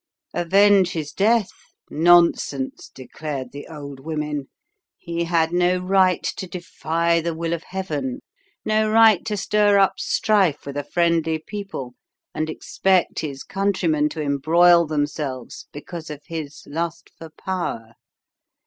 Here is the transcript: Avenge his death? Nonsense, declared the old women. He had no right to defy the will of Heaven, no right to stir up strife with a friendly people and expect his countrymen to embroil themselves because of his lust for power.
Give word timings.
Avenge 0.33 0.93
his 0.93 1.11
death? 1.13 1.51
Nonsense, 1.91 2.89
declared 2.89 3.51
the 3.51 3.67
old 3.67 3.99
women. 3.99 4.49
He 4.97 5.25
had 5.25 5.53
no 5.53 5.77
right 5.77 6.23
to 6.37 6.47
defy 6.47 7.21
the 7.21 7.35
will 7.35 7.53
of 7.53 7.61
Heaven, 7.61 8.21
no 8.65 8.89
right 8.89 9.23
to 9.25 9.37
stir 9.37 9.77
up 9.77 9.99
strife 9.99 10.65
with 10.65 10.75
a 10.75 10.83
friendly 10.83 11.37
people 11.37 11.93
and 12.33 12.49
expect 12.49 13.19
his 13.19 13.43
countrymen 13.43 14.09
to 14.09 14.23
embroil 14.23 14.87
themselves 14.87 15.67
because 15.71 16.09
of 16.09 16.23
his 16.25 16.63
lust 16.65 17.11
for 17.15 17.29
power. 17.29 17.93